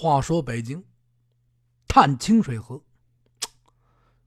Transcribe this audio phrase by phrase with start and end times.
[0.00, 0.82] 话说北京
[1.86, 2.82] 探清水河，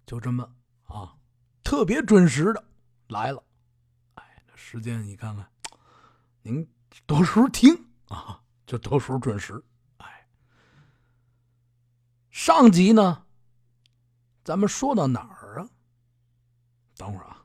[0.06, 0.48] 就这么
[0.84, 1.18] 啊，
[1.64, 2.64] 特别准时的
[3.08, 3.44] 来了。
[4.14, 5.50] 哎，这时间你看看，
[6.44, 6.64] 您
[7.08, 7.74] 多时候听
[8.08, 9.60] 啊，就多时候准时。
[9.98, 10.28] 哎，
[12.30, 13.26] 上集呢，
[14.44, 15.68] 咱们说到哪儿啊？
[16.96, 17.44] 等会儿啊，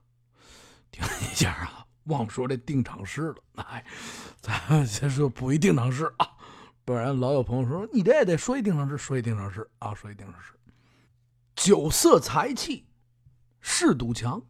[0.91, 3.37] 停一下啊，忘说这定场诗了。
[3.55, 3.87] 哎，
[4.43, 6.35] 咱先说补一定场诗啊。
[6.89, 10.55] 不然老有朋友说你这也得说一定场诗，说一定场诗啊，说一定场诗。
[11.55, 12.87] 酒色财气，
[13.61, 14.41] 是堵墙，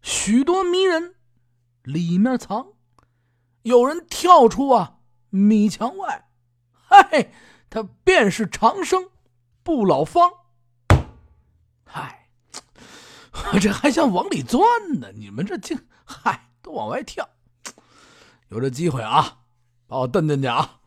[0.00, 1.16] 许多迷人
[1.82, 2.68] 里面藏。
[3.60, 6.30] 有人跳出啊米墙外，
[6.72, 7.30] 嗨，
[7.68, 9.10] 他便是长生
[9.62, 10.32] 不老方。
[11.84, 12.30] 嗨，
[13.52, 14.64] 我 这还想往里钻
[14.98, 17.28] 呢，你们这竟嗨都往外跳。
[18.48, 19.42] 有这机会啊，
[19.86, 20.79] 把我蹬进去啊！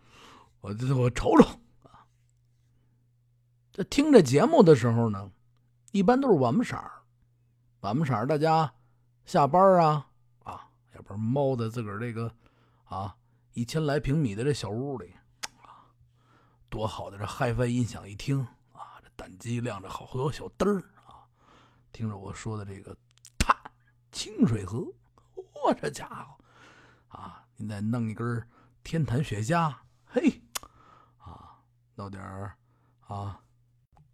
[0.63, 1.43] 我这我瞅瞅
[1.83, 2.07] 啊，
[3.73, 5.29] 这听这节目的时候呢，
[5.91, 7.03] 一般都是晚不色儿，
[7.81, 8.73] 晚不色儿，大家
[9.25, 10.07] 下班啊
[10.45, 12.33] 啊，要不然猫在自个儿这个
[12.85, 13.13] 啊
[13.51, 15.13] 一千来平米的这小屋里
[15.63, 15.91] 啊，
[16.69, 18.39] 多好的这 HiFi 音响一听
[18.71, 21.27] 啊，这胆机亮着好多小灯儿啊，
[21.91, 22.95] 听着我说的这个
[23.37, 23.53] 碳
[24.13, 24.81] 清水河，
[25.35, 26.37] 我这家伙
[27.09, 28.47] 啊，您再弄一根
[28.81, 30.41] 天坛雪茄，嘿。
[31.95, 32.55] 弄点儿
[33.07, 33.41] 啊，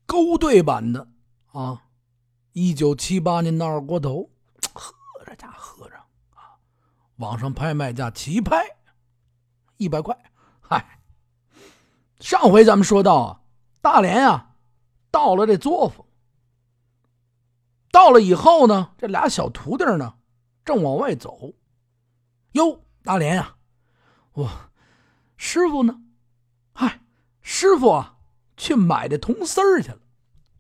[0.05, 1.07] 勾兑版的
[1.53, 1.83] 啊，
[2.51, 4.29] 一九七八年的二锅头，
[4.73, 4.93] 喝
[5.25, 5.95] 着家喝着
[6.33, 6.59] 啊，
[7.17, 8.65] 网上拍卖价起拍
[9.77, 10.17] 一百块。
[10.59, 10.99] 嗨，
[12.19, 13.41] 上回咱们说到啊，
[13.81, 14.55] 大连啊，
[15.09, 16.05] 到了这作坊，
[17.91, 20.15] 到了以后呢，这俩小徒弟呢，
[20.65, 21.53] 正往外走。
[22.51, 23.55] 哟，大连呀，
[24.33, 24.49] 我
[25.37, 26.01] 师傅呢？
[27.51, 28.15] 师傅啊，
[28.57, 29.97] 去买这铜丝儿去了。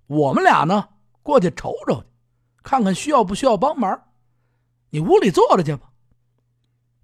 [0.07, 0.89] 我们俩呢，
[1.21, 2.03] 过去瞅瞅，
[2.63, 4.09] 看看需要不需要帮忙。
[4.89, 5.91] 你屋里坐着去吧。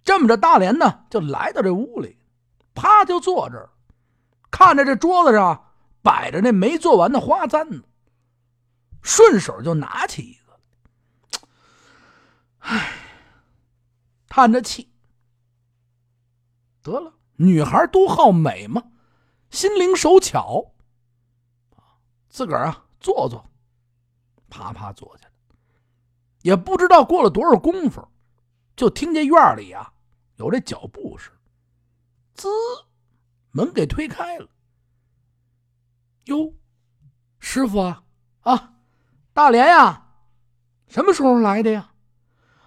[0.04, 2.18] 这么着，大连呢就来到这屋里，
[2.74, 3.70] 啪就坐这儿，
[4.50, 7.84] 看着这桌子上摆着那没做完的花簪子，
[9.04, 11.48] 顺手就拿起一个。
[12.58, 12.92] 唉，
[14.28, 14.92] 叹着气。
[16.82, 18.82] 得了，女孩都好美嘛。
[19.56, 20.74] 心灵手巧，
[22.28, 23.50] 自个儿啊坐坐，
[24.50, 25.32] 啪啪坐下了。
[26.42, 28.06] 也不知道过了多少功夫，
[28.76, 29.94] 就听见院里啊
[30.36, 31.34] 有这脚步声，
[32.34, 32.50] 滋，
[33.52, 34.50] 门给推开了。
[36.26, 36.54] 哟，
[37.40, 38.04] 师傅啊
[38.42, 38.74] 啊，
[39.32, 40.18] 大连呀，
[40.90, 41.94] 什么时候来的呀？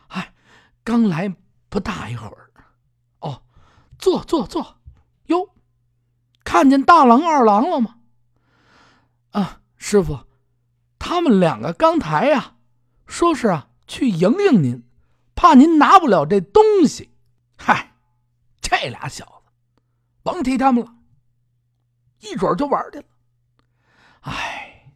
[0.09, 0.34] 哎，
[0.82, 1.37] 刚来
[1.69, 2.50] 不大一会儿。
[3.19, 3.43] 哦，
[3.98, 4.78] 坐坐坐。
[5.27, 5.54] 哟
[6.48, 7.98] 看见大郎二郎了吗？
[9.32, 10.19] 啊，师傅，
[10.98, 12.56] 他们两个刚才呀，
[13.06, 14.82] 说是啊去迎迎您，
[15.34, 17.12] 怕您拿不了这东西。
[17.59, 17.92] 嗨，
[18.62, 19.53] 这俩小子，
[20.22, 20.94] 甭提他们了，
[22.20, 23.04] 一准就玩去了。
[24.20, 24.91] 哎，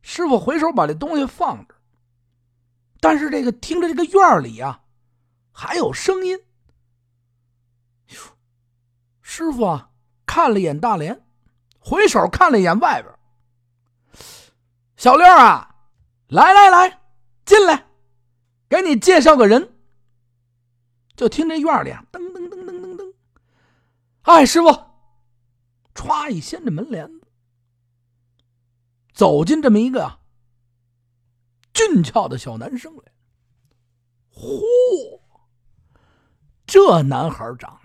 [0.00, 1.74] 师傅回手把这东西放着，
[3.00, 4.82] 但是这个听着这个院里呀，
[5.50, 6.38] 还有声音。
[9.22, 9.88] 师傅啊！
[10.32, 11.22] 看了一眼大连，
[11.78, 13.14] 回手看了一眼外边。
[14.96, 15.76] 小六啊，
[16.28, 17.02] 来来来，
[17.44, 17.84] 进来，
[18.66, 19.76] 给你介绍个人。
[21.14, 23.14] 就听这院里啊，噔噔噔噔噔噔，
[24.22, 24.68] 哎，师傅，
[25.94, 27.26] 歘一掀这门帘子，
[29.12, 30.18] 走进这么一个
[31.74, 33.02] 俊俏的小男生来。
[34.34, 35.20] 嚯，
[36.64, 37.81] 这男孩长。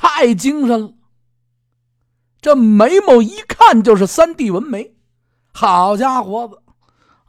[0.00, 0.94] 太精神了，
[2.40, 4.94] 这眉毛一看就是三 D 纹眉，
[5.52, 6.62] 好家伙子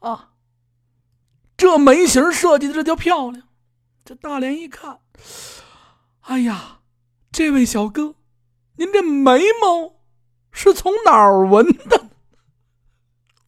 [0.01, 0.33] 啊！
[1.57, 3.47] 这眉形设计的这叫漂亮。
[4.05, 4.99] 这大连一看，
[6.21, 6.81] 哎呀，
[7.31, 8.13] 这位小哥，
[8.75, 9.95] 您这眉毛
[10.51, 12.09] 是从哪儿纹的？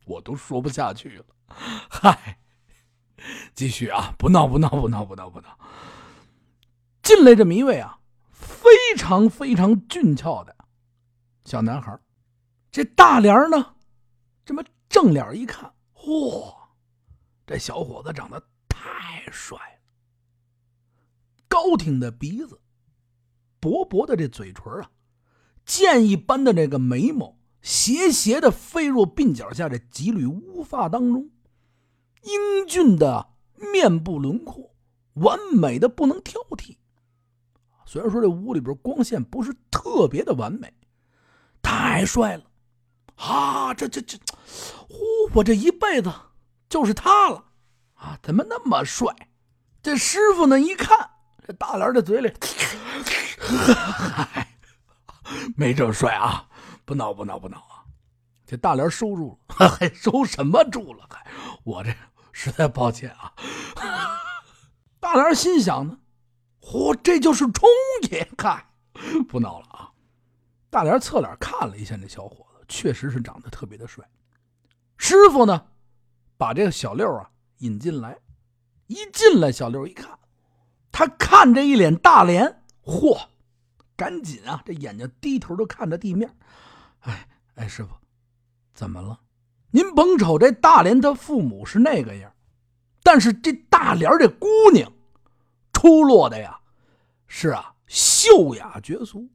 [0.05, 1.25] 我都说不下去了。
[1.47, 2.39] 嗨，
[3.53, 5.59] 继续啊，不闹不闹不闹不闹不闹。
[7.03, 7.99] 进来这么一位啊。
[8.71, 10.55] 非常非常俊俏的
[11.43, 11.99] 小男孩，
[12.71, 13.75] 这大脸呢，
[14.45, 16.55] 这么正脸一看，嚯，
[17.45, 19.81] 这小伙子长得太帅了。
[21.49, 22.61] 高挺的鼻子，
[23.59, 24.89] 薄薄的这嘴唇啊，
[25.65, 31.29] 剑一般的这个眉毛，斜斜的飞入鬓角下这几缕乌发当中，
[32.21, 33.33] 英俊的
[33.73, 34.73] 面部轮廓，
[35.15, 36.77] 完美的不能挑剔。
[37.91, 40.73] 虽然说这屋里边光线不是特别的完美，
[41.61, 42.43] 太帅了！
[43.17, 44.17] 啊，这这这，
[44.87, 44.95] 呼，
[45.33, 46.09] 我这一辈子
[46.69, 47.43] 就是他了
[47.95, 48.17] 啊！
[48.23, 49.13] 怎么那么帅？
[49.83, 50.57] 这师傅呢？
[50.57, 51.09] 一看
[51.45, 52.33] 这大莲的嘴里，
[53.37, 54.47] 嗨，
[55.57, 56.47] 没这么帅啊！
[56.85, 57.83] 不闹不闹不闹啊！
[58.45, 61.05] 这大莲收住了， 还收什么住了？
[61.09, 61.29] 还
[61.65, 61.93] 我这
[62.31, 63.33] 实在抱歉啊！
[65.01, 65.97] 大莲心想呢，
[66.61, 67.67] 嚯，这就是冲
[68.09, 68.27] 爷！
[68.37, 68.65] 嗨，
[69.27, 69.91] 不闹了啊！
[70.69, 74.07] 大莲侧脸看了一下那小伙子，确实是长得特别的帅。
[74.97, 75.67] 师傅呢，
[76.37, 78.17] 把这个小六啊引进来，
[78.87, 80.17] 一进来，小六一看，
[80.91, 83.27] 他看这一脸大莲，嚯，
[83.95, 86.33] 赶紧啊，这眼睛低头都看着地面。
[87.01, 87.89] 哎哎，师傅，
[88.73, 89.19] 怎么了？
[89.71, 92.31] 您甭瞅这大莲他父母是那个样。
[93.03, 94.91] 但是这大莲这姑娘，
[95.81, 96.59] 出落的呀，
[97.25, 99.27] 是啊，秀雅绝俗，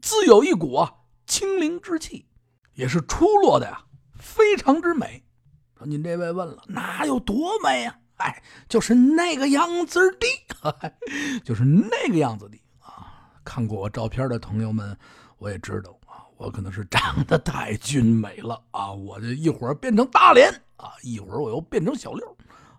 [0.00, 0.90] 自有一股啊
[1.26, 2.26] 清灵之气，
[2.72, 3.84] 也是出落的呀，
[4.18, 5.22] 非常之美。
[5.76, 7.98] 说您这位问了，哪有多美呀？
[8.16, 10.92] 哎，就是那个样子的，
[11.44, 13.28] 就是那个样子的啊！
[13.44, 14.96] 看过我照片的朋友们，
[15.36, 18.90] 我也知道啊，我可能是长得太俊美了啊！
[18.90, 22.26] 我这一会儿变成大脸啊，一会儿我又变成小六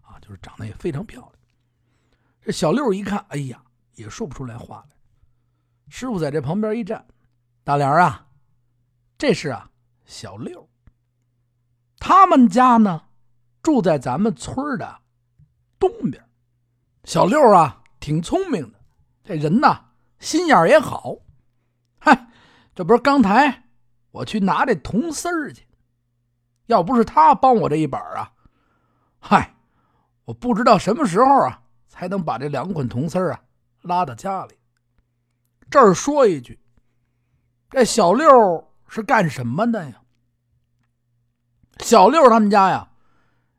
[0.01, 0.17] 啊。
[0.19, 1.33] 就是长得也非常漂亮。
[2.41, 3.61] 这小六一看，哎呀，
[3.95, 4.95] 也说不出来话来。
[5.89, 7.05] 师傅在这旁边一站，
[7.63, 8.27] 大莲啊，
[9.17, 9.69] 这是啊
[10.05, 10.67] 小六。
[11.99, 13.03] 他们家呢
[13.61, 15.01] 住在咱们村的
[15.77, 16.23] 东边。
[17.03, 18.79] 小六啊挺聪明的，
[19.23, 19.89] 这人呐
[20.19, 21.17] 心眼也好。
[21.99, 22.27] 嗨，
[22.73, 23.65] 这不是刚才
[24.09, 25.67] 我去拿这铜丝儿去，
[26.65, 28.33] 要不是他帮我这一把啊，
[29.19, 29.55] 嗨。
[30.25, 31.60] 我不知道什么时候啊，
[31.91, 33.43] 才能把这两捆铜丝啊
[33.81, 34.55] 拉到家里。
[35.69, 36.57] 这儿说一句，
[37.69, 40.01] 这小六是干什么的呀？
[41.79, 42.89] 小六他们家呀，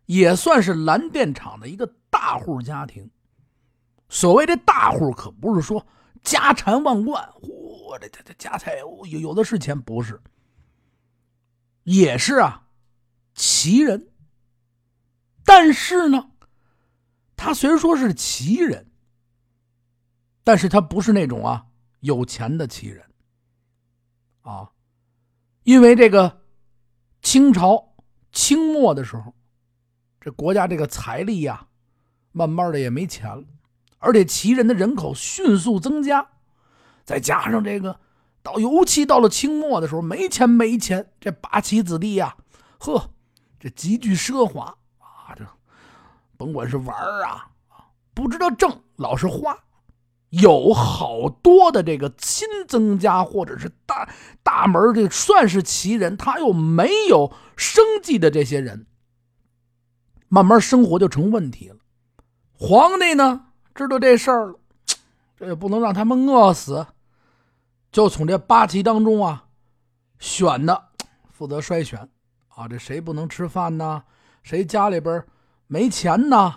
[0.06, 3.10] 也算是蓝电厂的一个大户家庭。
[4.08, 5.86] 所谓这大户，可不是说
[6.22, 10.18] 家产万贯，嚯，这这这家财有有的是钱，不是，
[11.82, 12.66] 也是啊，
[13.34, 14.08] 奇人。
[15.44, 16.30] 但是呢。
[17.44, 18.86] 他虽然说是旗人，
[20.44, 21.66] 但是他不是那种啊
[21.98, 23.04] 有钱的奇人，
[24.42, 24.70] 啊，
[25.64, 26.40] 因为这个
[27.20, 27.96] 清朝
[28.30, 29.34] 清末的时候，
[30.20, 31.66] 这国家这个财力呀，
[32.30, 33.42] 慢慢的也没钱了，
[33.98, 36.24] 而且旗人的人口迅速增加，
[37.02, 37.98] 再加上这个
[38.40, 42.36] 到尤其到了清末的时候，没钱没钱，这八旗子弟呀，
[42.78, 43.10] 呵，
[43.58, 44.78] 这极具奢华。
[46.42, 47.46] 甭管是玩啊，
[48.14, 49.56] 不知道挣，老是花，
[50.30, 54.08] 有好多的这个亲曾家或者是大
[54.42, 58.86] 大门这算是奇人，他又没有生计的这些人，
[60.26, 61.76] 慢慢生活就成问题了。
[62.54, 64.58] 皇帝呢知道这事儿了，
[65.36, 66.88] 这也不能让他们饿死，
[67.92, 69.44] 就从这八旗当中啊
[70.18, 70.88] 选的，
[71.30, 72.08] 负责筛选
[72.48, 74.02] 啊，这谁不能吃饭呢？
[74.42, 75.24] 谁家里边？
[75.72, 76.54] 没钱呢，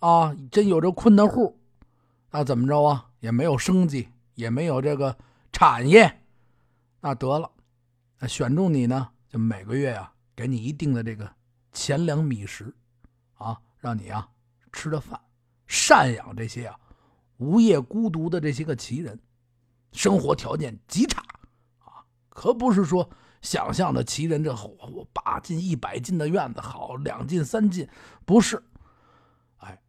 [0.00, 1.56] 啊，真有这困难户，
[2.32, 3.10] 那怎么着啊？
[3.20, 5.16] 也没有生计，也没有这个
[5.52, 6.24] 产业，
[6.98, 7.48] 那得了，
[8.18, 11.32] 那选中你呢，就每个月呀，给你一定的这个
[11.70, 12.74] 钱粮米食，
[13.34, 14.28] 啊，让你啊
[14.72, 15.20] 吃的饭，
[15.68, 16.76] 赡养这些啊
[17.36, 19.16] 无业孤独的这些个奇人，
[19.92, 21.22] 生活条件极差，
[21.84, 23.08] 啊，可不是说。
[23.46, 27.88] 想象的奇人，这我八进一百进的院子好，两进三进
[28.24, 28.60] 不是？
[29.58, 29.80] 哎，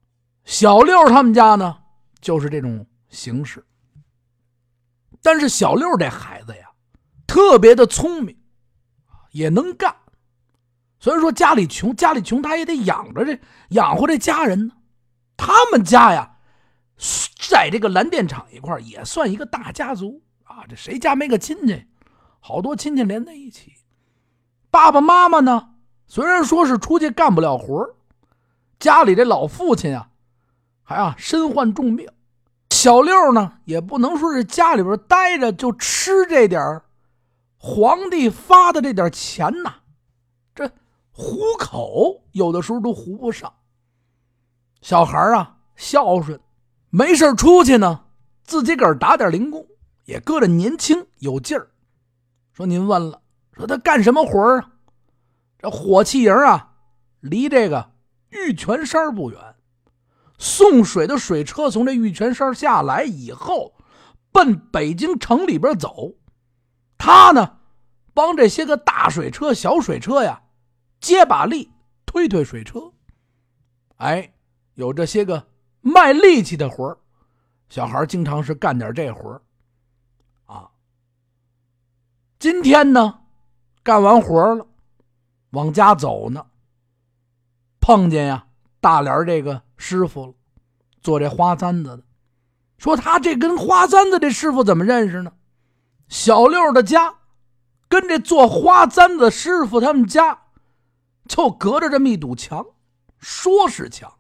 [0.46, 1.80] 小六他们家呢，
[2.22, 3.66] 就是这种形式。
[5.24, 6.70] 但是小六这孩子呀，
[7.26, 8.38] 特别的聪明，
[9.32, 9.96] 也能干。
[11.00, 14.76] 虽然说家里穷，家里穷，他也得养着这养活这家人呢。
[15.36, 16.38] 他们家呀，
[17.50, 20.64] 在这个蓝电厂一块也算一个大家族啊。
[20.70, 21.88] 这谁家没个亲戚？
[22.48, 23.74] 好多亲戚连在一起，
[24.72, 25.72] 爸爸妈妈呢？
[26.08, 27.94] 虽然说是出去干不了活
[28.80, 30.12] 家里这老父亲啊，
[30.82, 32.08] 还啊身患重病。
[32.70, 36.86] 小六呢，也不能说是家里边待着就吃这点儿
[37.58, 39.74] 皇帝发的这点钱呐，
[40.56, 40.72] 这
[41.12, 43.54] 糊口有的时候都糊不上。
[44.82, 46.39] 小孩啊，孝顺，
[46.92, 48.06] 没事出去呢，
[48.46, 49.68] 自己个儿打点零工，
[50.06, 51.72] 也搁着年轻有劲儿。
[52.58, 53.22] 说您问了，
[53.54, 54.72] 说他干什么活啊？
[55.60, 56.74] 这火器营啊，
[57.20, 57.92] 离这个
[58.30, 59.40] 玉泉山不远。
[60.40, 63.76] 送水的水车从这玉泉山下来以后，
[64.32, 66.16] 奔北京城里边走。
[66.98, 67.58] 他呢，
[68.16, 70.42] 帮这些个大水车、小水车呀，
[71.00, 71.70] 接把力，
[72.08, 72.92] 推推水车。
[73.98, 74.34] 哎，
[74.74, 75.46] 有这些个
[75.82, 76.98] 卖力气的活
[77.70, 79.42] 小孩经常是干点这活啊。
[82.39, 83.22] 今天呢，
[83.84, 84.67] 干完活了，
[85.51, 86.46] 往家走呢，
[87.79, 88.48] 碰见呀
[88.79, 90.34] 大连这个师傅了，
[91.01, 92.03] 做这花簪子的，
[92.77, 95.34] 说他这跟花簪子这师傅怎么认识呢？
[96.08, 97.15] 小六的家。
[97.89, 100.41] 跟这做花簪子师傅他们家，
[101.25, 102.65] 就隔着这么一堵墙，
[103.17, 104.13] 说是墙，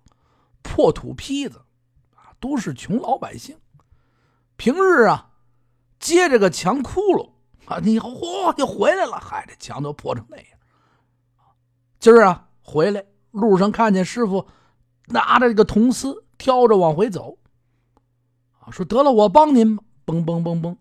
[0.61, 1.65] 破土坯子，
[2.15, 3.59] 啊，都是穷老百姓。
[4.55, 5.31] 平日啊，
[5.99, 7.31] 接着个墙窟窿
[7.67, 10.45] 啊，你嚯就回来了，嗨，这墙都破成那样。
[11.99, 14.47] 今儿啊，回来路上看见师傅
[15.07, 17.37] 拿着这个铜丝，挑着往回走，
[18.59, 20.77] 啊，说得了，我帮您吧，嘣嘣嘣嘣，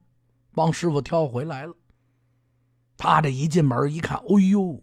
[0.55, 1.75] 帮师傅挑回来了。
[2.97, 4.81] 他这一进门一看，哎呦，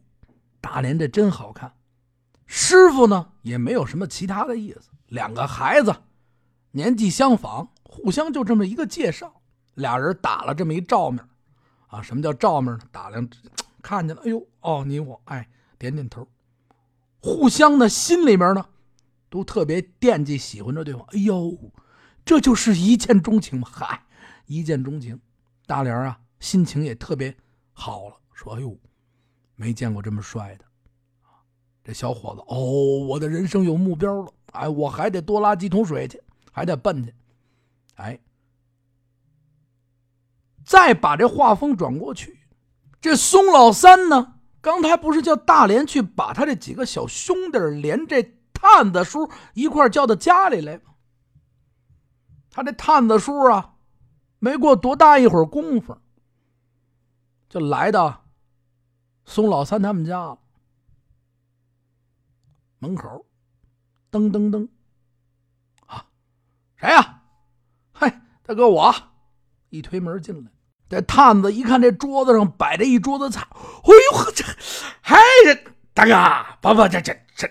[0.60, 1.74] 大连这真好看。
[2.46, 5.96] 师傅呢也没有什么其他的意思，两个孩子
[6.72, 9.42] 年纪相仿，互相就这么一个介绍，
[9.76, 11.26] 俩人打了这么一照面
[11.94, 12.02] 啊。
[12.02, 12.80] 什么叫照面呢？
[12.92, 13.28] 打量
[13.82, 15.48] 看见了，哎呦，哦，你我，哎，
[15.78, 16.28] 点点头，
[17.22, 18.66] 互相的心里面呢
[19.30, 21.04] 都特别惦记喜欢着对方。
[21.12, 21.58] 哎呦，
[22.26, 23.68] 这就是一见钟情嘛！
[23.72, 24.04] 嗨，
[24.46, 25.20] 一见钟情，
[25.66, 27.36] 大连啊，心情也特别。
[27.74, 28.78] 好了，说哎呦，
[29.56, 30.66] 没见过这么帅的，
[31.84, 36.22] 这小伙子哦，我的人生有目标了，哎，我还得多拉几桶水去，
[36.52, 37.14] 还得奔去，
[37.96, 38.20] 哎，
[40.66, 42.40] 再把这画风转过去，
[43.02, 50.94] 这松老三呢，刚才不是叫大连去把他这几个小兄弟连这探子叔一块叫到家里来吗？
[52.50, 53.76] 他这探子叔啊，
[54.40, 55.98] 没过多大一会儿功夫。
[57.50, 58.26] 就来到
[59.26, 60.40] 松老三他们家了，
[62.80, 63.26] 门口，
[64.12, 64.68] 噔噔噔，
[65.86, 66.06] 啊，
[66.76, 67.22] 谁呀？
[67.94, 68.94] 嘿，大哥，我
[69.70, 70.52] 一推门进来，
[70.94, 74.46] 这探子一看这桌子上摆着一桌子菜，哎呦呵，这，
[75.02, 75.56] 嘿，这
[75.92, 77.48] 大哥，不不，这这这，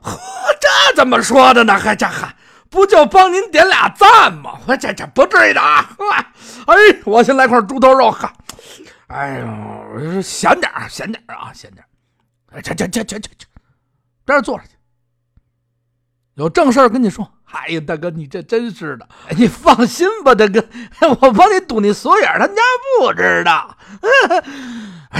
[0.00, 0.18] 呵，
[0.60, 1.78] 这怎么说的呢？
[1.78, 2.34] 还这还
[2.68, 4.58] 不就帮您点俩赞吗？
[4.66, 5.88] 我这这不至于的啊！
[6.66, 8.32] 哎，我先来块猪头肉，哈。
[9.06, 11.84] 哎呦，咸点儿，闲点啊，咸点！
[12.52, 13.46] 哎，这这这这这这，
[14.26, 14.70] 这坐着去。
[16.40, 17.30] 有正事跟你说。
[17.44, 19.06] 哎呀，大哥，你这真是的，
[19.36, 20.66] 你放心吧，大哥，
[21.20, 22.54] 我帮你堵你锁眼，他家
[22.98, 23.76] 不知道。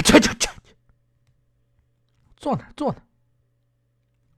[0.03, 0.49] 去去去去，
[2.37, 2.99] 坐那坐那。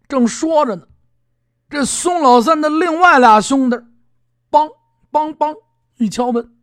[0.09, 0.85] 正说着呢，
[1.69, 3.77] 这宋老三的另外俩兄弟，
[4.51, 4.69] 梆
[5.09, 5.55] 梆梆
[5.97, 6.53] 一敲门，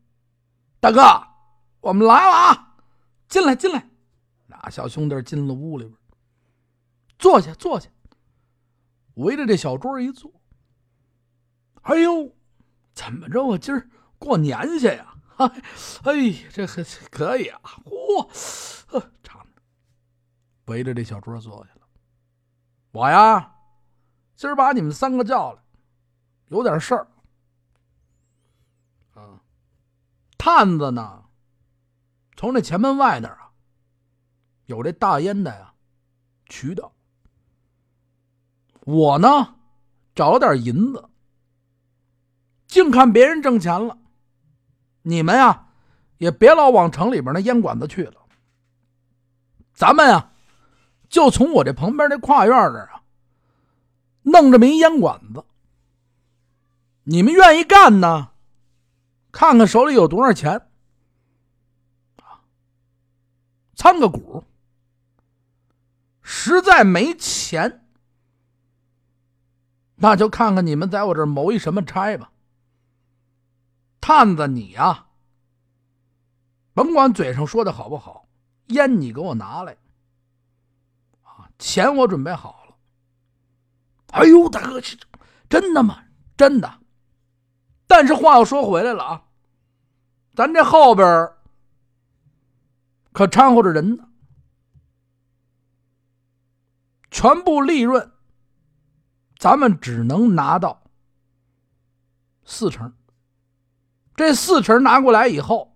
[0.81, 1.01] 大哥，
[1.81, 2.75] 我们来了啊！
[3.27, 3.89] 进来，进来！
[4.49, 5.97] 俩小兄弟进了屋里边，
[7.19, 7.89] 坐下，坐下，
[9.15, 10.33] 围着这小桌一坐。
[11.83, 12.35] 哎呦，
[12.95, 13.45] 怎么着？
[13.45, 13.89] 我今儿
[14.19, 15.15] 过年去呀？
[15.39, 17.61] 哎，这可可以啊！
[17.85, 19.47] 嚯，长
[20.67, 21.81] 围着这小桌坐下了。
[22.93, 23.55] 我呀，
[24.37, 25.63] 今儿把你们三个叫来，
[26.49, 27.09] 有点事儿。
[29.15, 29.41] 啊，
[30.37, 31.25] 探子呢？
[32.37, 33.53] 从这前门外那儿啊，
[34.67, 35.75] 有这大烟的呀
[36.47, 36.93] 渠道。
[38.81, 39.55] 我呢
[40.15, 41.09] 找了点银子，
[42.67, 43.99] 净看别人挣钱了，
[45.03, 45.69] 你们呀
[46.19, 48.15] 也别老往城里边那烟馆子去了。
[49.75, 50.33] 咱们呀
[51.09, 53.03] 就从我这旁边这跨院这儿啊
[54.23, 55.45] 弄这么一烟馆子。
[57.05, 58.31] 你们愿意干呢？
[59.33, 60.69] 看看手里有多少钱。
[63.75, 64.45] 参个股，
[66.21, 67.87] 实在没钱，
[70.03, 72.33] 那就看看你们在我这谋一什么差吧。
[74.01, 75.07] 探子，你呀，
[76.73, 78.27] 甭管嘴上说的好不好，
[78.69, 79.77] 烟你给我拿来，
[81.23, 82.75] 啊，钱我准备好了。
[84.13, 84.97] 哎呦，大哥，这
[85.49, 86.03] 真的吗？
[86.37, 86.81] 真的。
[87.87, 89.25] 但是话又说回来了啊，
[90.35, 91.31] 咱这后边。
[93.13, 94.09] 可掺和着人呢，
[97.11, 98.13] 全部利润，
[99.41, 100.83] 咱们只能拿到
[102.45, 102.93] 四成。
[104.15, 105.75] 这四成拿过来以后，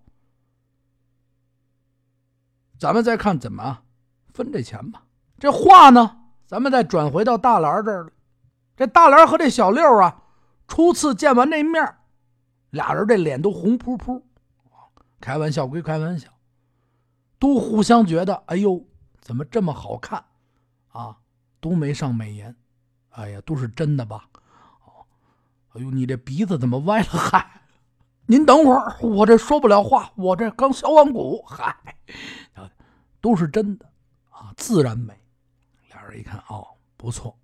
[2.77, 3.81] 咱们再看怎么
[4.31, 5.03] 分这钱吧。
[5.39, 8.13] 这话呢，咱们再转回到大兰这儿。
[8.77, 10.21] 这大兰和这小六啊，
[10.67, 11.95] 初次见完那面，
[12.69, 14.23] 俩人这脸都红扑扑。
[15.19, 16.29] 开玩笑归开玩笑。
[17.39, 18.85] 都互相觉得，哎呦，
[19.21, 20.23] 怎么这么好看
[20.89, 21.17] 啊？
[21.59, 22.55] 都没上美颜，
[23.15, 24.25] 哎呀，都是真的吧？
[24.85, 25.05] 哦，
[25.73, 27.05] 哎呦，你这鼻子怎么歪了？
[27.05, 27.61] 嗨，
[28.27, 31.43] 您等会儿，我这说不了话，我这刚削完骨。
[31.47, 31.75] 嗨，
[33.21, 33.85] 都是真的
[34.29, 35.13] 啊，自然美。
[35.89, 36.67] 俩人一看，哦，
[36.97, 37.37] 不错，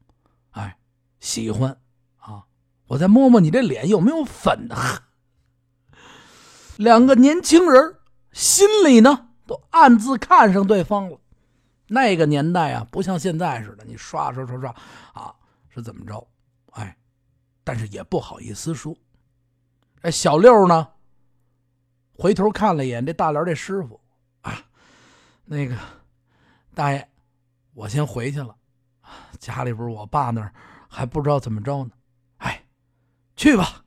[0.51, 0.77] 哎，
[1.19, 1.77] 喜欢
[2.17, 2.43] 啊，
[2.87, 4.67] 我再摸摸你这脸有没有粉。
[6.77, 7.95] 两个年轻人
[8.31, 11.19] 心里呢都暗自看上对方了。
[11.87, 14.69] 那个年代啊，不像现在似的，你刷刷刷刷
[15.13, 15.35] 啊，
[15.73, 16.27] 是怎么着？
[16.73, 16.95] 哎，
[17.63, 18.95] 但是也不好意思说。
[20.01, 20.87] 哎，小六呢，
[22.13, 23.99] 回头看了一眼这大连这师傅
[24.41, 24.63] 啊，
[25.45, 25.77] 那个
[26.73, 27.09] 大爷，
[27.73, 28.55] 我先回去了，
[29.39, 30.53] 家里边我爸那儿
[30.89, 31.91] 还不知道怎么着呢。
[32.37, 32.65] 哎，
[33.35, 33.85] 去吧，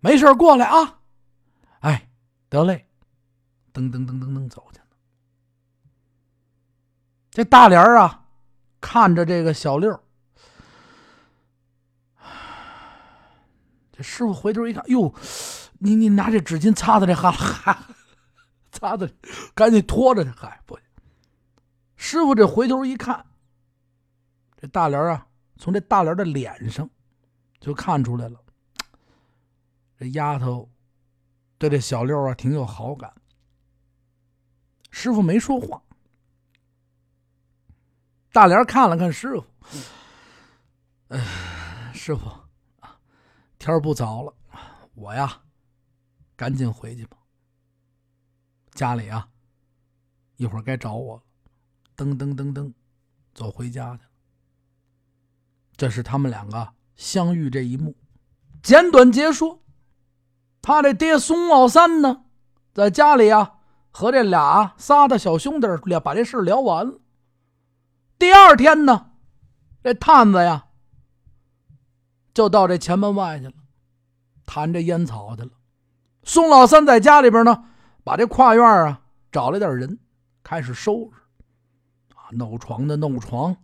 [0.00, 1.00] 没事过来啊。
[1.80, 2.10] 哎，
[2.48, 2.88] 得嘞，
[3.72, 4.86] 噔噔噔噔噔走去了。
[7.30, 8.26] 这大莲啊，
[8.80, 10.00] 看着这个小六，
[13.98, 15.12] 这师傅回头一看，哟，
[15.80, 17.86] 你你拿这纸巾擦擦这汗，哈，
[18.70, 19.08] 擦擦，
[19.56, 20.30] 赶紧拖着去。
[20.30, 20.78] 嗨，不，
[21.96, 23.26] 师傅这回头一看，
[24.56, 25.26] 这大莲啊，
[25.56, 26.88] 从这大莲的脸上
[27.58, 28.38] 就看出来了，
[29.98, 30.70] 这丫头。
[31.60, 33.12] 对这小六啊，挺有好感。
[34.92, 35.82] 师傅没说话。
[38.30, 39.44] 大莲看了看师傅，
[41.08, 42.30] 哎，师傅，
[43.58, 44.32] 天不早了，
[44.94, 45.42] 我呀，
[46.36, 47.16] 赶紧回去吧。
[48.70, 49.28] 家里啊，
[50.36, 51.22] 一会儿该找我了。
[51.96, 52.72] 噔噔噔噔，
[53.34, 54.04] 走回家去。
[55.76, 57.96] 这是他们两个相遇这一幕，
[58.62, 59.64] 简短结束。
[60.62, 62.26] 他这爹宋老三呢，
[62.72, 63.58] 在家里啊，
[63.90, 67.00] 和这俩仨的小兄弟俩把这事聊完了。
[68.18, 69.12] 第二天呢，
[69.82, 70.67] 这探子呀，
[72.38, 73.52] 就到这前门外去了，
[74.46, 75.50] 弹这烟草去了。
[76.22, 77.64] 宋老三在家里边呢，
[78.04, 79.00] 把这跨院啊
[79.32, 79.98] 找了点人，
[80.44, 83.56] 开始收拾啊，弄床的弄床，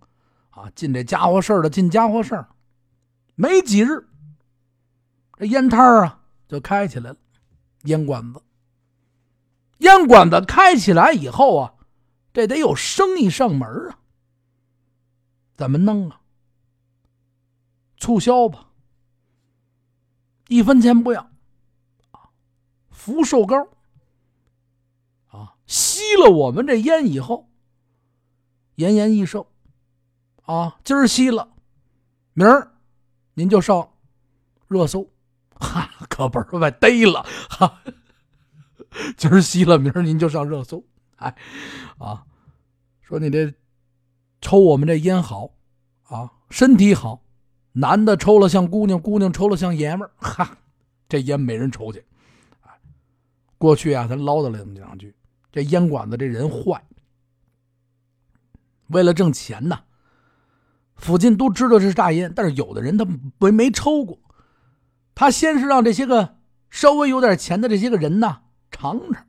[0.50, 2.44] 啊，进这家伙事的进家伙事
[3.36, 4.08] 没几日，
[5.38, 6.22] 这烟摊啊。
[6.48, 7.16] 就开起来了，
[7.84, 8.42] 烟馆子。
[9.78, 11.74] 烟馆子开起来以后啊，
[12.32, 14.00] 这得有生意上门啊。
[15.56, 16.22] 怎么弄啊？
[17.96, 18.68] 促销吧，
[20.48, 21.30] 一分钱不要。
[22.90, 23.68] 福寿膏
[25.28, 27.50] 啊，吸了我们这烟以后，
[28.76, 29.50] 延延益寿
[30.42, 30.78] 啊。
[30.84, 31.50] 今儿吸了，
[32.32, 32.72] 明儿
[33.34, 33.92] 您就上
[34.68, 35.10] 热搜。
[35.56, 37.80] 哈，可不是被逮了哈！
[39.16, 40.84] 今儿吸了，明儿您就上热搜。
[41.16, 41.36] 哎，
[41.98, 42.24] 啊，
[43.02, 43.52] 说你这
[44.40, 45.50] 抽我们这烟好
[46.04, 47.23] 啊，身体好。
[47.74, 50.10] 男的抽了像姑娘，姑娘抽了像爷们儿。
[50.16, 50.56] 哈，
[51.08, 52.04] 这烟没人抽去。
[53.58, 55.14] 过去啊，他唠叨了这么两句。
[55.50, 56.84] 这烟馆子这人坏，
[58.88, 59.84] 为了挣钱呐，
[60.96, 63.06] 附近都知道这是大烟，但是有的人他
[63.38, 64.18] 没没抽过。
[65.14, 66.36] 他先是让这些个
[66.70, 69.26] 稍微有点钱的这些个人呢尝尝，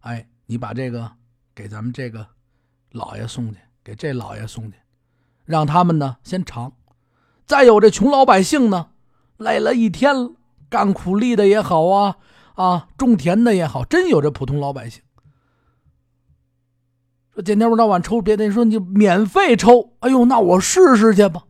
[0.00, 1.12] 哎，你把这个
[1.54, 2.26] 给咱们这个
[2.90, 4.76] 老爷送去，给这老爷送去，
[5.44, 6.72] 让他们呢先尝。
[7.46, 8.88] 再有这穷老百姓呢，
[9.36, 10.34] 累了一天，
[10.68, 12.16] 干苦力的也好啊，
[12.54, 15.02] 啊，种田的也好，真有这普通老百姓
[17.32, 21.42] 说今天不到晚抽，别的说你免费抽，哎呦，那我试试去吧。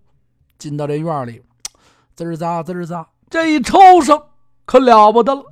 [0.59, 1.43] 进到这院里，
[2.15, 3.07] 滋儿喳滋儿喳。
[3.31, 4.31] 这一抽上
[4.65, 5.45] 可了不得了，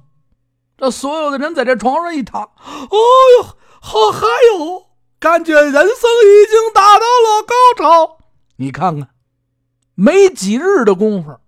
[0.77, 2.97] 这所有的人在这床上一躺，哦
[3.39, 3.45] 呦，
[3.81, 4.27] 好嗨
[4.59, 8.19] 哟，感觉人生已经达到了高潮。
[8.57, 9.09] 你看看，
[9.95, 11.39] 没几日的功夫，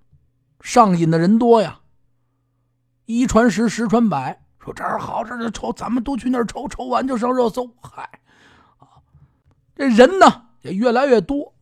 [0.60, 1.80] 上瘾的人多呀。
[3.04, 7.68] 一传十，十传百，说这儿好，这儿抽，咱们都去那儿抽，抽完就上热搜。
[7.80, 8.02] 嗨，
[8.78, 9.02] 啊，
[9.74, 10.26] 这人呢
[10.62, 11.52] 也越来越多，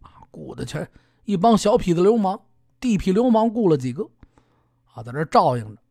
[0.00, 0.88] 啊，雇的全
[1.24, 2.40] 一帮小痞子流氓。
[2.80, 4.08] 地痞流氓雇了几个，
[4.94, 5.82] 啊，在这照应着。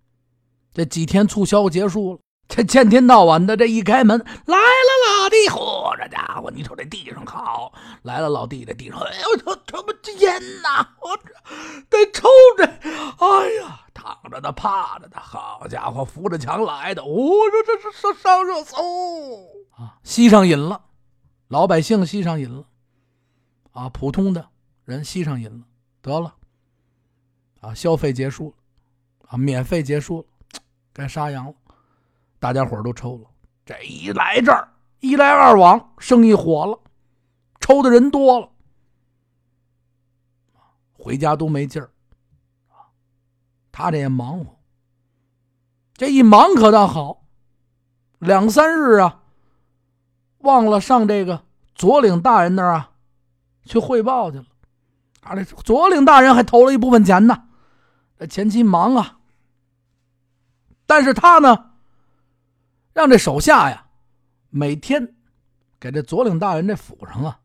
[0.73, 2.19] 这几天促销结束了，
[2.58, 11.34] 这见天到晚的这一开门，来了老弟，嚯，这家伙，你瞅这地上好，来了老弟，这地上，哎呦，这这不这烟呐，我这
[11.90, 17.08] 得抽着，哎呀，躺着的，趴着的，好家伙，扶着墙来的，哦，
[17.52, 18.78] 这这这上上热搜
[19.72, 20.86] 啊，吸上瘾了，
[21.50, 22.66] 老百姓吸上瘾了，
[23.74, 24.48] 啊，普通的
[24.86, 25.66] 人吸上瘾了，
[26.02, 26.34] 得了。
[27.60, 28.56] 啊，消费结束了，
[29.30, 30.26] 啊，免费结束了，
[30.94, 31.54] 该杀羊了，
[32.39, 33.30] 大家伙都抽了，
[33.65, 34.67] 这一来这儿，
[35.00, 36.80] 一来二往，生意火了，
[37.60, 38.50] 抽的人多了，
[40.93, 41.89] 回家都没劲儿。
[43.71, 44.58] 他这也忙活，
[45.93, 47.26] 这一忙可倒好，
[48.19, 49.21] 两三日啊，
[50.39, 51.43] 忘了上这个
[51.76, 52.91] 左领大人那儿啊
[53.65, 54.45] 去汇报去了。
[55.21, 57.50] 啊，这左领大人还投了一部分钱呢，
[58.17, 59.19] 这前期忙啊。
[60.88, 61.66] 但是他呢，
[62.98, 63.86] 让这手下呀，
[64.50, 65.16] 每天
[65.80, 67.42] 给这左领大人这府上啊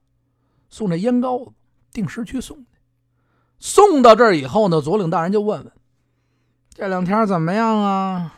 [0.71, 1.53] 送这烟膏子，
[1.93, 2.65] 定时去送。
[3.59, 5.73] 送到这儿以后呢，左领大人就问问
[6.73, 8.35] ：“这两天怎么样啊？”“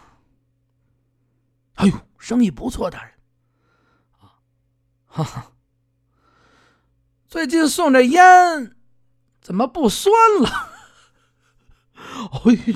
[1.74, 3.14] 哎呦，生意不错，大人。”“，
[5.06, 5.52] 哈哈，
[7.28, 8.74] 最近送这烟
[9.40, 10.50] 怎么不酸了
[12.44, 12.74] ？”“哎呦。”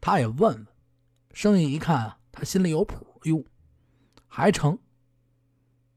[0.00, 0.66] 他也问问，
[1.34, 3.06] 生意一看啊，他心里有谱。
[3.24, 3.44] 哟，
[4.26, 4.78] 还成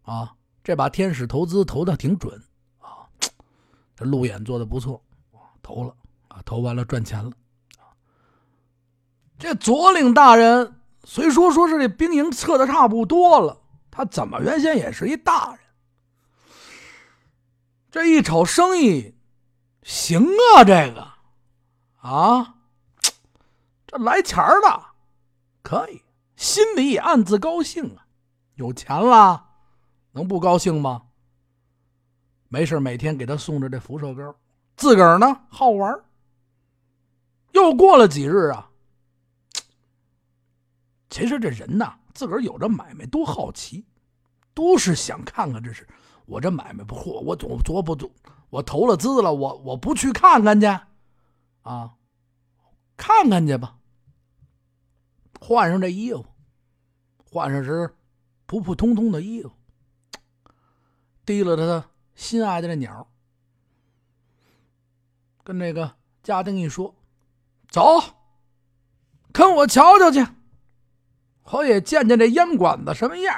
[0.02, 0.36] 啊！
[0.62, 2.38] 这把天使投资投的挺准
[2.80, 3.08] 啊，
[3.96, 5.02] 这路演做的不错
[5.62, 5.96] 投了
[6.28, 7.32] 啊，投完了赚钱了。
[9.40, 15.60] 这左领大人虽说说是这兵营撤的差不多了，他怎么原先也是一大人？
[17.90, 19.16] 这一瞅生意
[19.84, 20.26] 行
[20.58, 21.08] 啊，这个
[22.06, 22.56] 啊。
[23.88, 24.94] 这来钱儿了，
[25.62, 26.02] 可以，
[26.36, 28.06] 心里也暗自高兴啊，
[28.56, 29.50] 有钱了，
[30.12, 31.04] 能不高兴吗？
[32.50, 34.36] 没事，每天给他送着这辐射膏，
[34.76, 36.00] 自个儿呢好玩。
[37.52, 38.70] 又过了几日啊，
[41.10, 43.86] 其实这人呐，自个儿有这买卖多好奇，
[44.54, 45.88] 都是想看看这是
[46.26, 48.12] 我这买卖不错，我总做不做，
[48.50, 50.68] 我投了资了，我我不去看看去
[51.62, 51.94] 啊，
[52.98, 53.78] 看看去吧。
[55.46, 56.26] 换上这衣服，
[57.26, 57.94] 换上身
[58.46, 59.52] 普普通通的衣服，
[61.26, 63.12] 提了他心爱的那鸟，
[65.44, 66.96] 跟这个家丁一说
[67.68, 67.82] ：“走，
[69.34, 70.26] 跟我瞧瞧去，
[71.52, 73.38] 我也见见这烟馆子什么样。”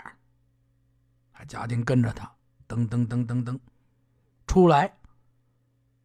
[1.33, 2.31] 还家丁跟着他，
[2.67, 3.59] 噔噔噔噔噔，
[4.45, 4.95] 出来，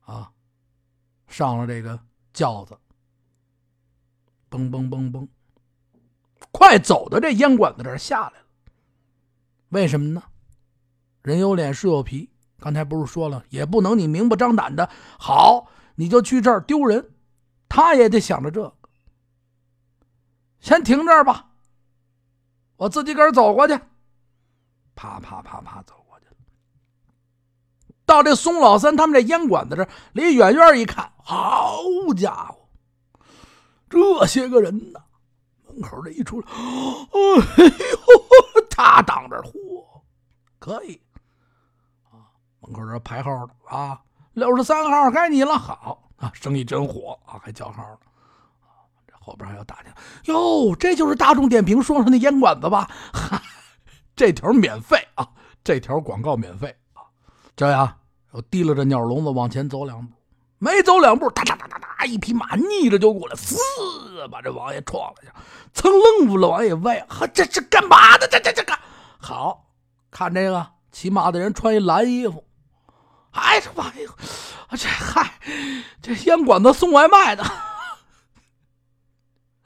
[0.01, 0.33] 啊，
[1.29, 2.75] 上了这个轿子，
[4.49, 5.29] 嘣嘣嘣嘣。
[6.51, 8.47] 快走到这烟馆子这儿下来了，
[9.69, 10.23] 为什么呢？
[11.23, 12.31] 人有脸，树有皮。
[12.59, 17.11] 刚才不是说了，也不能你明目张胆的，好你就去这儿丢人。
[17.69, 18.75] 他也得想着这个。
[20.61, 21.53] 先停这儿吧，
[22.77, 23.75] 我自己个儿走过去。
[24.95, 26.33] 啪啪啪啪走过去了。
[28.05, 31.79] 到这松老三他们这烟馆子这儿，离远远一看，好
[32.15, 32.69] 家伙，
[33.89, 35.01] 这些个人呢！
[35.73, 39.53] 门口这一出来，哎呦，他挡着，嚯，
[40.59, 41.01] 可以
[42.11, 42.27] 啊！
[42.61, 44.01] 门口这排号的啊，
[44.35, 47.99] 六十三号该你了，好啊，生意真火啊，还叫号呢！
[49.07, 49.93] 这后边还要打听，
[50.35, 52.91] 哟，这就是大众点评说的那烟馆子吧？
[53.13, 53.41] 哈，
[54.17, 55.29] 这条免费啊，
[55.63, 57.03] 这条广告免费啊！
[57.57, 57.99] 这样，
[58.33, 60.15] 我提溜着鸟笼子往前走两步，
[60.61, 63.57] 没走两步，哒哒哒哒哒，一匹马逆着就过来，嘶，
[64.31, 65.33] 把这王爷撞了下。
[65.73, 68.29] 蹭愣住了，王爷问：“呵，这是干嘛的？
[68.29, 68.79] 这这这个
[69.19, 69.67] 好
[70.11, 70.33] 看？
[70.35, 72.45] 这个骑马的人穿一蓝衣服。
[73.31, 74.07] 哎，这王爷，
[74.77, 75.33] 这嗨，
[76.03, 77.43] 这烟馆子送外卖的。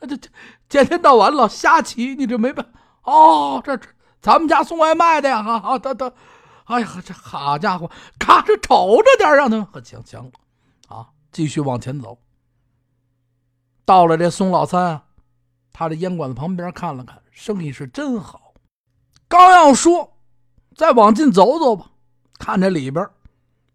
[0.00, 0.28] 这这
[0.68, 2.64] 这天到晚老瞎骑，你这没办
[3.02, 3.60] 哦？
[3.64, 3.88] 这这
[4.20, 5.42] 咱们家送外卖的呀！
[5.42, 6.14] 好好得得，
[6.66, 10.43] 哎呀，这好家伙，看着瞅着点，让他们行行啊，
[11.34, 12.16] 继续往前走。
[13.84, 15.04] 到了这宋老三啊。
[15.76, 18.54] 他这烟馆子旁边看了看，生意是真好。
[19.26, 20.16] 刚要说，
[20.76, 21.86] 再往进走走吧，
[22.38, 23.04] 看这里边，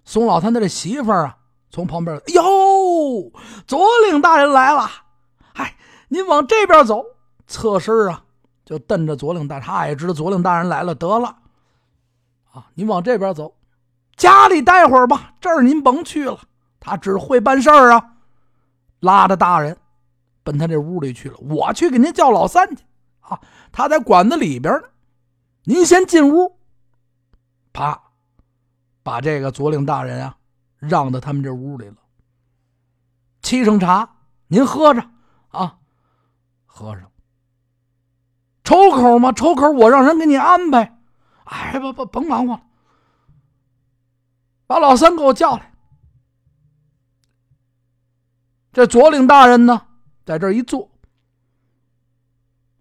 [0.06, 1.38] 宋老三的这媳妇儿啊，
[1.70, 3.30] 从旁边，哟，
[3.68, 4.90] 左领大人来了。
[5.54, 5.76] 嗨，
[6.08, 7.04] 您往这边走，
[7.48, 8.24] 侧身啊，
[8.64, 9.60] 就瞪着左领大。
[9.60, 11.36] 他也知道左领大人来了，得了，
[12.54, 13.58] 啊，您往这边走，
[14.16, 16.40] 家里待会儿吧，这儿您甭去了。
[16.80, 18.16] 他只会办事儿啊，
[19.00, 19.78] 拉着大人。
[20.42, 22.84] 奔他这屋里去了，我去给您叫老三去
[23.20, 23.40] 啊！
[23.72, 24.88] 他在馆子里边呢，
[25.66, 26.58] 您先进屋。
[27.72, 28.02] 啪，
[29.04, 30.36] 把这个左领大人啊
[30.78, 31.98] 让到他们这屋里了。
[33.44, 34.16] 沏上茶，
[34.48, 35.08] 您喝着
[35.50, 35.78] 啊，
[36.66, 37.12] 喝上。
[38.64, 39.32] 抽口吗？
[39.32, 40.98] 抽口，我让人给你安排。
[41.44, 42.62] 哎，不不，甭忙活了，
[44.66, 45.74] 把老三给我叫来。
[48.72, 49.88] 这左领大人呢？
[50.26, 50.92] 在这一坐，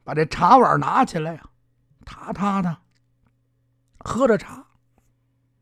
[0.05, 1.43] 把这茶碗拿起来呀，
[2.05, 2.77] 踏踏的
[3.99, 4.67] 喝着茶。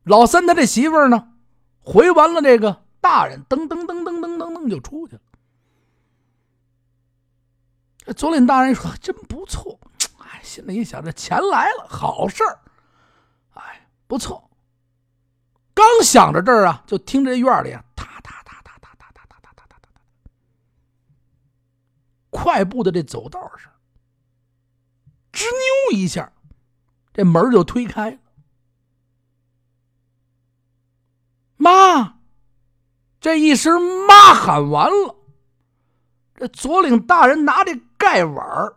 [0.03, 1.33] 老三他这媳妇儿呢，
[1.79, 5.21] 回完了这个大人，噔噔噔噔噔噔噔就出去了。
[7.99, 9.79] 这左领大人说：“真不错。”
[10.19, 12.59] 哎，心里一想，这钱来了，好事儿。
[13.53, 14.49] 哎，不错。
[15.73, 17.83] 刚想着这儿啊，就听这院里啊，
[22.39, 23.71] 快步的这走道上，
[25.33, 25.43] 吱
[25.89, 26.31] 扭一下，
[27.11, 28.17] 这门就推开了。
[31.55, 32.19] 妈，
[33.19, 35.15] 这一声妈喊完了，
[36.35, 38.71] 这左领大人拿这盖碗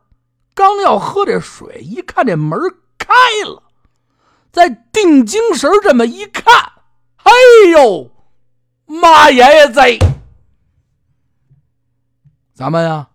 [0.55, 2.59] 刚要喝这水，一看这门
[2.97, 3.13] 开
[3.47, 3.63] 了，
[4.51, 6.51] 再定精神这么一看，
[7.19, 7.31] 哎
[7.73, 8.11] 呦，
[8.87, 9.99] 妈爷爷在！
[12.55, 13.10] 咱们呀，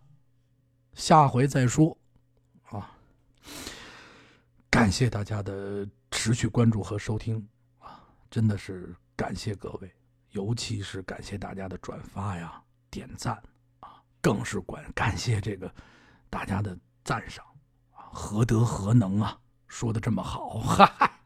[0.95, 1.95] 下回再说
[2.69, 2.89] 啊！
[4.69, 7.47] 感谢大家的持续关注和收听
[7.79, 8.95] 啊，真的是。
[9.17, 9.89] 感谢各位，
[10.31, 13.41] 尤其是感谢大家的转发呀、点赞
[13.79, 15.73] 啊，更是感感谢这个
[16.29, 17.45] 大家的赞赏
[17.93, 21.19] 啊，何德何能啊，说的这么好，哈哈，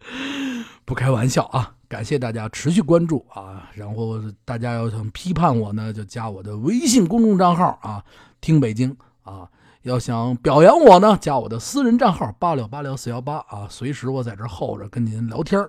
[0.86, 1.76] 不开玩笑啊！
[1.90, 8.04] 感谢大家持续关注啊，然后大家要想批判我呢，就加我的微信公众账号啊，
[8.40, 9.50] 听北京啊，
[9.82, 15.60] 要想表扬我呢，加我的私人账号八六八六四幺八啊，随时我在这候着跟您聊天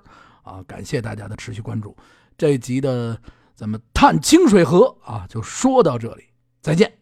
[0.44, 1.98] 啊，感谢大家的持续关注，
[2.38, 3.18] 这一集的
[3.56, 6.26] 咱们探清水河啊，就说到这里，
[6.62, 7.01] 再见。